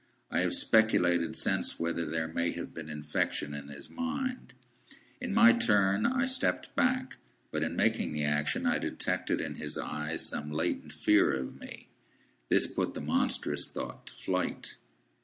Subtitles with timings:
[0.31, 4.53] I have speculated since, whether there may have been infection in his mind.
[5.21, 7.17] In my turn, I stepped back.
[7.51, 11.87] But in making the action, I detected in his eyes some latent fear of me.
[12.49, 14.75] This put the monstrous thought to flight.